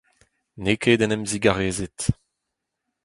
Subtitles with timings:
[0.61, 1.99] N'eo ket en em zigarezet.